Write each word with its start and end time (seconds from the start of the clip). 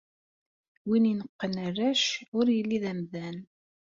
Win 0.87 1.09
ineqqen 1.11 1.55
arrac 1.67 2.03
ur 2.39 2.45
yelli 2.55 2.79
d 2.83 2.85
amdan. 2.91 3.37